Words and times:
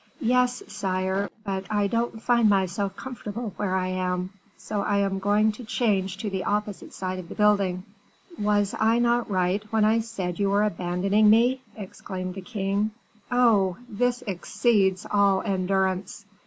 "Yes, 0.23 0.63
sire. 0.67 1.29
But 1.43 1.65
I 1.69 1.85
don't 1.85 2.23
find 2.23 2.49
myself 2.49 2.95
comfortable 2.95 3.53
where 3.57 3.75
I 3.75 3.89
am, 3.89 4.31
so 4.57 4.81
I 4.81 4.97
am 4.97 5.19
going 5.19 5.51
to 5.51 5.63
change 5.63 6.17
to 6.17 6.29
the 6.31 6.43
opposite 6.45 6.91
side 6.91 7.19
of 7.19 7.29
the 7.29 7.35
building." 7.35 7.83
"Was 8.39 8.73
I 8.79 8.97
not 8.97 9.29
right 9.29 9.63
when 9.71 9.85
I 9.85 9.99
said 9.99 10.39
you 10.39 10.49
were 10.49 10.63
abandoning 10.63 11.29
me?" 11.29 11.61
exclaimed 11.77 12.33
the 12.33 12.41
king. 12.41 12.89
"Oh! 13.31 13.77
this 13.87 14.23
exceeds 14.23 15.05
all 15.11 15.43
endurance. 15.43 16.25